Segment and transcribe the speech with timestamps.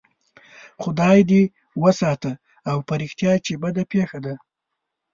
[0.83, 1.41] خدای دې
[1.83, 2.31] وساته
[2.69, 4.35] او په رښتیا چې بده پېښه ده.